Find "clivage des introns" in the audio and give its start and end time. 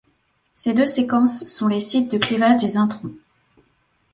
2.17-3.13